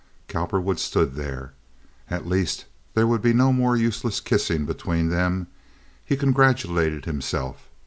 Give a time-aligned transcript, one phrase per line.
[0.27, 1.53] Cowperwood stood there.
[2.09, 2.65] At least
[2.95, 5.45] there would be no more useless kissing between them,
[6.03, 7.67] he congratulated himself.